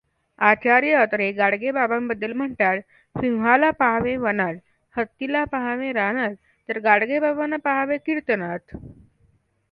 [0.39, 2.79] आचार्य अत्रे गाडगेबाबांबद्दल म्हणतात
[3.15, 4.55] सिंहाला पाहावे वनात,
[4.95, 6.35] हत्तीला पाहावे रानात,
[6.69, 8.75] तर गाडगेबाबांना पाहावे कीर्तनात.